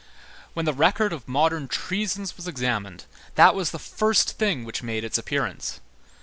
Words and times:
When 0.55 0.65
the 0.65 0.73
record 0.73 1.13
of 1.13 1.27
modern 1.27 1.67
treasons 1.67 2.35
was 2.35 2.47
examined, 2.47 3.05
that 3.35 3.53
was 3.53 3.69
the 3.69 3.77
first 3.77 4.31
thing 4.39 4.65
which 4.65 4.81
made 4.81 5.03
its 5.03 5.19
appearance. 5.19 5.79